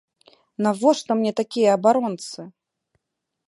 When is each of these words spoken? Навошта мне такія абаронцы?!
Навошта 0.67 1.11
мне 1.19 1.31
такія 1.41 1.69
абаронцы?! 1.79 2.51